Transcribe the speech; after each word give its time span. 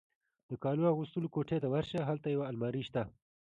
د 0.49 0.51
کالو 0.63 0.91
اغوستلو 0.93 1.31
کوټې 1.35 1.57
ته 1.63 1.67
ورشه، 1.73 2.07
هلته 2.09 2.27
یو 2.29 2.41
المارۍ 2.49 2.83
شته. 2.87 3.03